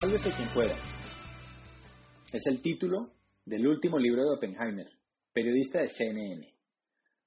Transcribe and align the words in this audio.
Sálvese 0.00 0.30
quien 0.36 0.48
pueda. 0.54 0.76
Es 2.32 2.46
el 2.46 2.62
título 2.62 3.14
del 3.44 3.66
último 3.66 3.98
libro 3.98 4.22
de 4.22 4.36
Oppenheimer, 4.36 4.86
periodista 5.32 5.80
de 5.80 5.88
CNN. 5.88 6.54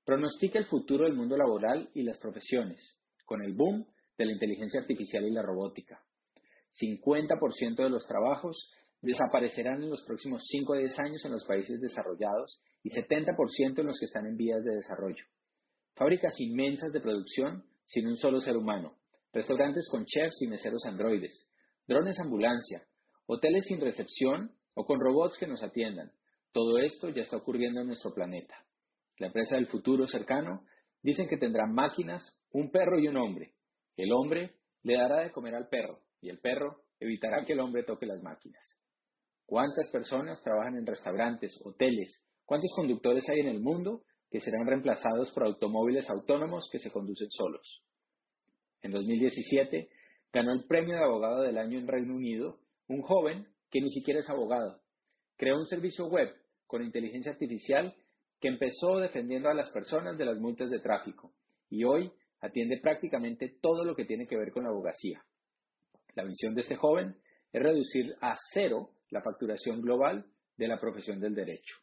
Pronostica 0.06 0.58
el 0.58 0.68
futuro 0.68 1.04
del 1.04 1.14
mundo 1.14 1.36
laboral 1.36 1.90
y 1.94 2.04
las 2.04 2.18
profesiones, 2.18 2.98
con 3.26 3.44
el 3.44 3.52
boom 3.56 3.86
de 4.18 4.26
la 4.26 4.32
inteligencia 4.32 4.80
artificial 4.80 5.26
y 5.26 5.32
la 5.32 5.42
robótica. 5.42 6.02
50% 6.80 7.76
de 7.76 7.90
los 7.90 8.08
trabajos 8.08 8.72
desaparecerán 9.02 9.84
en 9.84 9.90
los 9.90 10.06
próximos 10.06 10.42
5 10.48 10.72
o 10.72 10.78
10 10.78 11.00
años 11.00 11.26
en 11.26 11.34
los 11.34 11.44
países 11.44 11.82
desarrollados 11.82 12.62
y 12.84 12.92
70% 12.92 13.80
en 13.80 13.86
los 13.86 14.00
que 14.00 14.06
están 14.06 14.28
en 14.28 14.38
vías 14.38 14.64
de 14.64 14.76
desarrollo. 14.76 15.26
Fábricas 15.96 16.40
inmensas 16.40 16.94
de 16.94 17.02
producción 17.02 17.66
sin 17.84 18.08
un 18.08 18.16
solo 18.16 18.40
ser 18.40 18.56
humano, 18.56 18.96
restaurantes 19.34 19.90
con 19.92 20.06
chefs 20.06 20.42
y 20.42 20.48
meseros 20.48 20.86
androides, 20.86 21.50
drones 21.88 22.20
ambulancia, 22.20 22.84
hoteles 23.26 23.66
sin 23.66 23.82
recepción 23.82 24.52
o 24.74 24.86
con 24.86 25.00
robots 25.00 25.38
que 25.38 25.48
nos 25.48 25.64
atiendan. 25.64 26.12
Todo 26.52 26.80
esto 26.80 27.10
ya 27.10 27.22
está 27.22 27.38
ocurriendo 27.38 27.82
en 27.82 27.88
nuestro 27.88 28.14
planeta. 28.14 28.56
La 29.18 29.28
empresa 29.28 29.56
del 29.56 29.68
futuro 29.68 30.08
cercano 30.08 30.66
dicen 31.02 31.28
que 31.28 31.38
tendrá 31.38 31.66
máquinas, 31.66 32.24
un 32.52 32.72
perro 32.72 33.00
y 33.00 33.08
un 33.08 33.18
hombre. 33.18 33.54
El 33.96 34.12
hombre 34.12 34.56
le 34.84 34.96
dará 34.96 35.22
de 35.22 35.32
comer 35.32 35.56
al 35.56 35.68
perro 35.70 36.00
y 36.22 36.30
el 36.30 36.40
perro 36.40 36.84
evitará 37.00 37.46
que 37.46 37.54
el 37.54 37.60
hombre 37.60 37.84
toque 37.84 38.06
las 38.06 38.22
máquinas. 38.22 38.64
¿Cuántas 39.46 39.90
personas 39.90 40.42
trabajan 40.44 40.78
en 40.78 40.86
restaurantes, 40.86 41.60
hoteles? 41.66 42.24
¿Cuántos 42.46 42.72
conductores 42.76 43.28
hay 43.30 43.42
en 43.42 43.48
el 43.48 43.60
mundo 43.60 44.04
que 44.30 44.40
serán 44.40 44.66
reemplazados 44.66 45.32
por 45.32 45.44
automóviles 45.44 46.10
autónomos 46.10 46.70
que 46.72 46.80
se 46.80 46.92
conducen 46.92 47.30
solos? 47.30 47.84
En 48.82 48.92
2017, 48.92 49.90
Ganó 50.34 50.54
el 50.54 50.66
premio 50.66 50.96
de 50.96 51.04
abogado 51.04 51.42
del 51.42 51.58
año 51.58 51.80
en 51.80 51.88
Reino 51.88 52.16
Unido 52.16 52.60
un 52.88 53.02
joven 53.02 53.48
que 53.70 53.82
ni 53.82 53.90
siquiera 53.92 54.20
es 54.20 54.30
abogado. 54.30 54.82
Creó 55.38 55.58
un 55.58 55.68
servicio 55.68 56.08
web 56.08 56.34
con 56.68 56.84
inteligencia 56.84 57.32
artificial 57.32 57.96
que 58.40 58.48
empezó 58.48 59.00
defendiendo 59.00 59.50
a 59.50 59.54
las 59.54 59.70
personas 59.72 60.18
de 60.18 60.26
las 60.26 60.38
multas 60.38 60.70
de 60.70 60.80
tráfico 60.80 61.34
y 61.70 61.84
hoy 61.84 62.12
atiende 62.40 62.80
prácticamente 62.82 63.58
todo 63.62 63.86
lo 63.86 63.96
que 63.96 64.06
tiene 64.06 64.28
que 64.28 64.38
ver 64.38 64.52
con 64.52 64.64
la 64.64 64.70
abogacía. 64.70 65.24
La 66.16 66.24
misión 66.24 66.54
de 66.56 66.62
este 66.62 66.76
joven 66.76 67.16
es 67.54 67.62
reducir 67.62 68.14
a 68.22 68.36
cero 68.54 68.92
la 69.10 69.22
facturación 69.22 69.82
global 69.82 70.26
de 70.58 70.68
la 70.68 70.80
profesión 70.80 71.20
del 71.20 71.36
derecho. 71.36 71.76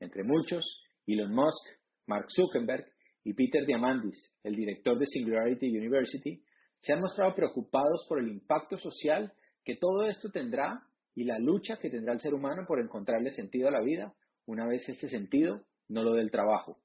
Entre 0.00 0.24
muchos, 0.24 0.64
Elon 1.06 1.34
Musk, 1.34 1.66
Mark 2.06 2.26
Zuckerberg 2.34 2.86
y 3.24 3.34
Peter 3.34 3.66
Diamandis, 3.66 4.32
el 4.42 4.54
director 4.54 4.98
de 4.98 5.06
Singularity 5.06 5.66
University, 5.68 6.42
se 6.80 6.92
han 6.92 7.00
mostrado 7.00 7.34
preocupados 7.34 8.06
por 8.08 8.18
el 8.18 8.28
impacto 8.28 8.78
social 8.78 9.32
que 9.64 9.76
todo 9.76 10.04
esto 10.06 10.30
tendrá 10.30 10.82
y 11.14 11.24
la 11.24 11.38
lucha 11.38 11.78
que 11.78 11.90
tendrá 11.90 12.12
el 12.14 12.20
ser 12.20 12.34
humano 12.34 12.64
por 12.66 12.80
encontrarle 12.80 13.30
sentido 13.30 13.68
a 13.68 13.72
la 13.72 13.80
vida 13.80 14.14
una 14.46 14.66
vez 14.66 14.88
este 14.88 15.08
sentido 15.08 15.64
no 15.88 16.02
lo 16.02 16.14
del 16.14 16.30
trabajo. 16.30 16.78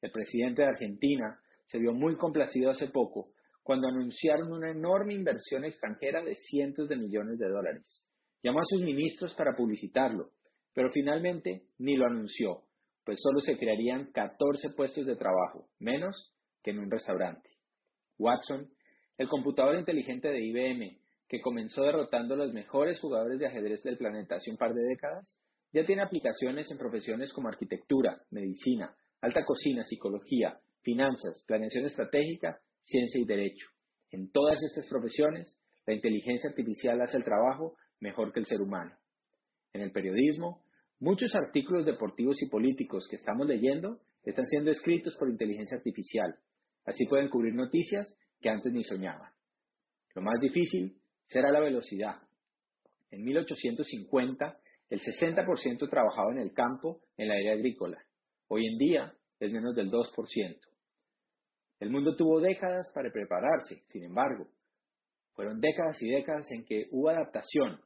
El 0.00 0.10
presidente 0.10 0.62
de 0.62 0.68
Argentina 0.68 1.40
se 1.66 1.78
vio 1.78 1.92
muy 1.92 2.16
complacido 2.16 2.70
hace 2.70 2.88
poco 2.88 3.30
cuando 3.62 3.88
anunciaron 3.88 4.50
una 4.52 4.70
enorme 4.70 5.12
inversión 5.12 5.64
extranjera 5.64 6.24
de 6.24 6.34
cientos 6.34 6.88
de 6.88 6.96
millones 6.96 7.38
de 7.38 7.48
dólares. 7.48 8.06
Llamó 8.42 8.60
a 8.60 8.64
sus 8.64 8.80
ministros 8.80 9.34
para 9.34 9.54
publicitarlo, 9.54 10.30
pero 10.72 10.90
finalmente 10.90 11.66
ni 11.78 11.96
lo 11.96 12.06
anunció, 12.06 12.62
pues 13.04 13.18
solo 13.20 13.40
se 13.40 13.58
crearían 13.58 14.10
14 14.12 14.70
puestos 14.70 15.04
de 15.04 15.16
trabajo, 15.16 15.68
menos 15.78 16.32
que 16.62 16.70
en 16.70 16.78
un 16.78 16.90
restaurante. 16.90 17.50
Watson 18.16 18.70
el 19.18 19.28
computador 19.28 19.76
inteligente 19.78 20.28
de 20.28 20.40
IBM, 20.40 20.96
que 21.28 21.40
comenzó 21.40 21.82
derrotando 21.82 22.34
a 22.34 22.38
los 22.38 22.52
mejores 22.52 23.00
jugadores 23.00 23.38
de 23.38 23.46
ajedrez 23.46 23.82
del 23.82 23.98
planeta 23.98 24.36
hace 24.36 24.50
un 24.50 24.56
par 24.56 24.72
de 24.72 24.82
décadas, 24.82 25.36
ya 25.72 25.84
tiene 25.84 26.02
aplicaciones 26.02 26.70
en 26.70 26.78
profesiones 26.78 27.32
como 27.32 27.48
arquitectura, 27.48 28.22
medicina, 28.30 28.96
alta 29.20 29.44
cocina, 29.44 29.82
psicología, 29.84 30.58
finanzas, 30.82 31.44
planeación 31.46 31.84
estratégica, 31.84 32.60
ciencia 32.80 33.20
y 33.20 33.26
derecho. 33.26 33.66
En 34.10 34.30
todas 34.30 34.62
estas 34.62 34.88
profesiones, 34.88 35.60
la 35.84 35.94
inteligencia 35.94 36.48
artificial 36.48 37.00
hace 37.02 37.18
el 37.18 37.24
trabajo 37.24 37.76
mejor 38.00 38.32
que 38.32 38.40
el 38.40 38.46
ser 38.46 38.62
humano. 38.62 38.96
En 39.74 39.82
el 39.82 39.92
periodismo, 39.92 40.62
muchos 41.00 41.34
artículos 41.34 41.84
deportivos 41.84 42.40
y 42.40 42.48
políticos 42.48 43.06
que 43.10 43.16
estamos 43.16 43.46
leyendo 43.46 44.00
están 44.22 44.46
siendo 44.46 44.70
escritos 44.70 45.14
por 45.16 45.28
inteligencia 45.28 45.76
artificial. 45.76 46.36
Así 46.86 47.04
pueden 47.06 47.28
cubrir 47.28 47.54
noticias 47.54 48.16
que 48.40 48.48
antes 48.48 48.72
ni 48.72 48.84
soñaban. 48.84 49.32
Lo 50.14 50.22
más 50.22 50.40
difícil 50.40 51.00
será 51.24 51.50
la 51.50 51.60
velocidad. 51.60 52.16
En 53.10 53.22
1850, 53.24 54.58
el 54.90 55.00
60% 55.00 55.88
trabajaba 55.88 56.32
en 56.32 56.38
el 56.38 56.52
campo, 56.52 57.02
en 57.16 57.28
la 57.28 57.34
área 57.34 57.52
agrícola. 57.52 58.02
Hoy 58.48 58.66
en 58.66 58.78
día 58.78 59.14
es 59.38 59.52
menos 59.52 59.74
del 59.74 59.90
2%. 59.90 60.60
El 61.80 61.90
mundo 61.90 62.16
tuvo 62.16 62.40
décadas 62.40 62.90
para 62.92 63.10
prepararse, 63.12 63.82
sin 63.86 64.04
embargo. 64.04 64.48
Fueron 65.34 65.60
décadas 65.60 66.02
y 66.02 66.10
décadas 66.10 66.50
en 66.50 66.64
que 66.64 66.88
hubo 66.90 67.08
adaptación. 67.08 67.80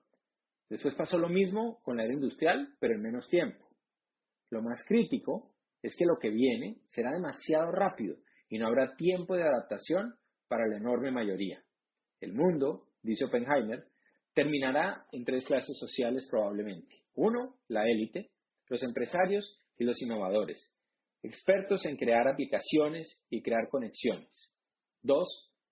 Después 0.70 0.94
pasó 0.94 1.18
lo 1.18 1.28
mismo 1.28 1.80
con 1.82 1.98
la 1.98 2.04
era 2.04 2.14
industrial, 2.14 2.74
pero 2.80 2.94
en 2.94 3.02
menos 3.02 3.28
tiempo. 3.28 3.68
Lo 4.48 4.62
más 4.62 4.82
crítico 4.86 5.52
es 5.82 5.94
que 5.96 6.06
lo 6.06 6.16
que 6.18 6.30
viene 6.30 6.80
será 6.86 7.12
demasiado 7.12 7.70
rápido 7.72 8.16
y 8.48 8.58
no 8.58 8.68
habrá 8.68 8.94
tiempo 8.96 9.34
de 9.34 9.42
adaptación 9.42 10.14
para 10.52 10.68
la 10.68 10.76
enorme 10.76 11.10
mayoría. 11.10 11.64
El 12.20 12.34
mundo, 12.34 12.88
dice 13.02 13.24
Oppenheimer, 13.24 13.86
terminará 14.34 15.06
en 15.10 15.24
tres 15.24 15.46
clases 15.46 15.74
sociales 15.78 16.28
probablemente. 16.30 17.04
Uno, 17.14 17.56
la 17.68 17.84
élite, 17.86 18.32
los 18.68 18.82
empresarios 18.82 19.58
y 19.78 19.84
los 19.84 20.02
innovadores, 20.02 20.70
expertos 21.22 21.86
en 21.86 21.96
crear 21.96 22.28
aplicaciones 22.28 23.24
y 23.30 23.40
crear 23.40 23.66
conexiones. 23.70 24.52
Dos, 25.00 25.26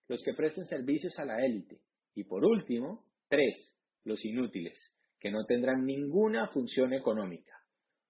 los 0.09 0.23
que 0.23 0.33
presten 0.33 0.65
servicios 0.65 1.13
a 1.19 1.27
la 1.27 1.37
élite. 1.45 1.83
Y 2.15 2.25
por 2.25 2.43
último, 2.43 3.05
tres, 3.29 3.77
los 4.05 4.25
inútiles, 4.25 4.79
que 5.19 5.31
no 5.31 5.45
tendrán 5.45 5.85
ninguna 5.85 6.49
función 6.49 6.95
económica. 6.95 7.53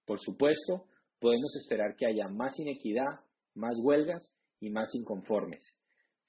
Por 0.05 0.21
supuesto, 0.21 0.85
podemos 1.19 1.53
esperar 1.57 1.97
que 1.97 2.05
haya 2.05 2.29
más 2.29 2.57
inequidad, 2.57 3.25
más 3.55 3.73
huelgas 3.83 4.23
y 4.61 4.69
más 4.69 4.95
inconformes. 4.95 5.61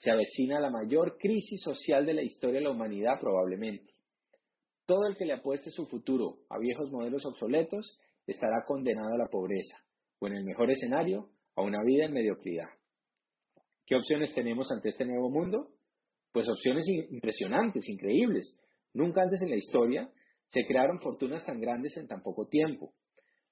Se 0.02 0.10
avecina 0.10 0.58
la 0.58 0.68
mayor 0.68 1.16
crisis 1.16 1.62
social 1.62 2.04
de 2.04 2.14
la 2.14 2.22
historia 2.22 2.58
de 2.58 2.64
la 2.64 2.72
humanidad 2.72 3.20
probablemente. 3.20 3.94
Todo 4.84 5.06
el 5.06 5.16
que 5.16 5.24
le 5.24 5.34
apueste 5.34 5.70
su 5.70 5.86
futuro 5.86 6.38
a 6.50 6.58
viejos 6.58 6.90
modelos 6.90 7.24
obsoletos 7.24 8.00
estará 8.26 8.64
condenado 8.66 9.14
a 9.14 9.18
la 9.18 9.28
pobreza, 9.28 9.76
o 10.18 10.26
en 10.26 10.38
el 10.38 10.44
mejor 10.44 10.72
escenario, 10.72 11.30
a 11.54 11.62
una 11.62 11.84
vida 11.84 12.06
en 12.06 12.14
mediocridad. 12.14 12.66
¿Qué 13.86 13.94
opciones 13.94 14.34
tenemos 14.34 14.72
ante 14.72 14.88
este 14.88 15.04
nuevo 15.04 15.30
mundo? 15.30 15.68
Pues 16.32 16.48
opciones 16.48 16.84
impresionantes, 16.88 17.88
increíbles. 17.88 18.58
Nunca 18.94 19.22
antes 19.22 19.40
en 19.40 19.50
la 19.50 19.56
historia 19.56 20.10
se 20.46 20.66
crearon 20.66 20.98
fortunas 20.98 21.46
tan 21.46 21.60
grandes 21.60 21.96
en 21.96 22.08
tan 22.08 22.22
poco 22.22 22.48
tiempo. 22.48 22.92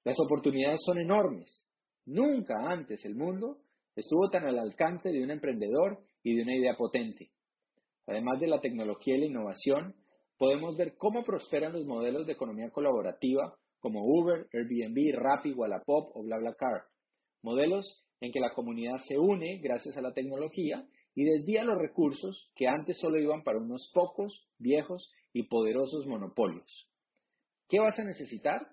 Las 0.03 0.17
oportunidades 0.19 0.81
son 0.85 0.99
enormes. 0.99 1.65
Nunca 2.05 2.55
antes 2.67 3.05
el 3.05 3.15
mundo 3.15 3.61
estuvo 3.95 4.29
tan 4.29 4.45
al 4.45 4.59
alcance 4.59 5.09
de 5.09 5.23
un 5.23 5.31
emprendedor 5.31 5.99
y 6.23 6.35
de 6.35 6.43
una 6.43 6.55
idea 6.55 6.75
potente. 6.77 7.31
Además 8.07 8.39
de 8.39 8.47
la 8.47 8.61
tecnología 8.61 9.15
y 9.15 9.19
la 9.19 9.25
innovación, 9.27 9.95
podemos 10.37 10.75
ver 10.77 10.95
cómo 10.97 11.23
prosperan 11.23 11.73
los 11.73 11.85
modelos 11.85 12.25
de 12.25 12.33
economía 12.33 12.69
colaborativa 12.71 13.55
como 13.79 14.03
Uber, 14.03 14.47
Airbnb, 14.53 15.15
Rappi, 15.15 15.53
Wallapop 15.53 16.15
o 16.15 16.23
BlaBlaCar. 16.23 16.83
Modelos 17.41 18.05
en 18.21 18.31
que 18.31 18.39
la 18.39 18.53
comunidad 18.53 18.97
se 19.07 19.17
une 19.17 19.59
gracias 19.61 19.97
a 19.97 20.01
la 20.01 20.13
tecnología 20.13 20.85
y 21.15 21.25
desvía 21.25 21.63
los 21.63 21.77
recursos 21.77 22.51
que 22.55 22.67
antes 22.67 22.97
solo 22.99 23.19
iban 23.19 23.43
para 23.43 23.59
unos 23.59 23.91
pocos, 23.93 24.47
viejos 24.57 25.11
y 25.33 25.43
poderosos 25.43 26.05
monopolios. 26.05 26.87
¿Qué 27.67 27.79
vas 27.79 27.97
a 27.99 28.03
necesitar? 28.03 28.67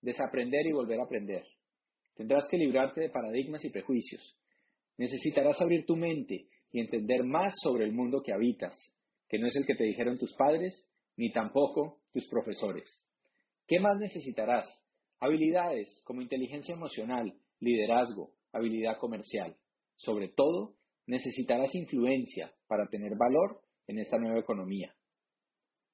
Desaprender 0.00 0.66
y 0.66 0.72
volver 0.72 1.00
a 1.00 1.04
aprender. 1.04 1.44
Tendrás 2.14 2.44
que 2.50 2.58
librarte 2.58 3.00
de 3.00 3.10
paradigmas 3.10 3.64
y 3.64 3.70
prejuicios. 3.70 4.36
Necesitarás 4.98 5.60
abrir 5.60 5.84
tu 5.86 5.96
mente 5.96 6.48
y 6.70 6.80
entender 6.80 7.24
más 7.24 7.54
sobre 7.62 7.84
el 7.84 7.92
mundo 7.92 8.22
que 8.22 8.32
habitas, 8.32 8.76
que 9.28 9.38
no 9.38 9.46
es 9.46 9.56
el 9.56 9.66
que 9.66 9.74
te 9.74 9.84
dijeron 9.84 10.18
tus 10.18 10.34
padres, 10.34 10.88
ni 11.16 11.32
tampoco 11.32 12.00
tus 12.12 12.26
profesores. 12.28 13.04
¿Qué 13.66 13.80
más 13.80 13.98
necesitarás? 13.98 14.66
Habilidades 15.20 16.02
como 16.04 16.20
inteligencia 16.20 16.74
emocional, 16.74 17.32
liderazgo, 17.60 18.34
habilidad 18.52 18.98
comercial. 18.98 19.56
Sobre 19.96 20.28
todo, 20.28 20.74
necesitarás 21.06 21.74
influencia 21.74 22.52
para 22.66 22.88
tener 22.88 23.12
valor 23.16 23.60
en 23.86 23.98
esta 23.98 24.18
nueva 24.18 24.40
economía. 24.40 24.94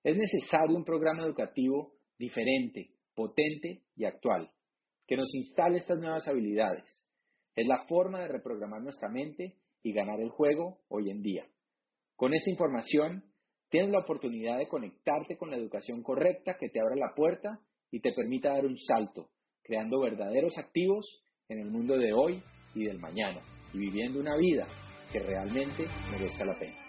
Es 0.03 0.17
necesario 0.17 0.77
un 0.77 0.85
programa 0.85 1.25
educativo 1.25 1.95
diferente, 2.19 2.93
potente 3.15 3.83
y 3.97 4.05
actual, 4.05 4.51
que 5.07 5.17
nos 5.17 5.33
instale 5.35 5.79
estas 5.79 5.99
nuevas 5.99 6.27
habilidades. 6.29 7.05
Es 7.59 7.67
la 7.67 7.85
forma 7.87 8.21
de 8.21 8.29
reprogramar 8.29 8.83
nuestra 8.83 9.09
mente 9.09 9.57
y 9.83 9.93
ganar 9.93 10.21
el 10.21 10.31
juego 10.31 10.79
hoy 10.89 11.11
en 11.11 11.23
día. 11.23 11.45
Con 12.15 12.35
esta 12.35 12.51
información, 12.51 13.25
Tienes 13.71 13.91
la 13.91 13.99
oportunidad 13.99 14.59
de 14.59 14.69
conectarte 14.69 15.37
con 15.37 15.51
la 15.51 15.57
educación 15.57 16.03
correcta 16.03 16.57
que 16.59 16.71
te 16.71 16.81
abra 16.81 16.97
la 16.97 17.15
puerta 17.15 17.61
y 17.91 18.01
te 18.01 18.13
permita 18.13 18.55
dar 18.55 18.65
un 18.65 18.79
salto, 18.79 19.29
creando 19.63 20.01
verdaderos 20.01 20.57
activos 20.57 21.07
en 21.49 21.61
el 21.61 21.71
mundo 21.71 21.99
de 21.99 22.13
hoy 22.15 22.43
y 22.75 22.85
del 22.85 22.99
mañana 22.99 23.41
y 23.75 23.79
viviendo 23.79 24.21
una 24.21 24.37
vida 24.37 24.67
que 25.13 25.21
realmente 25.21 25.85
merezca 26.11 26.47
la 26.47 26.59
pena. 26.59 26.88